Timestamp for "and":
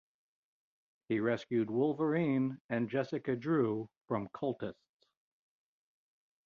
2.71-2.89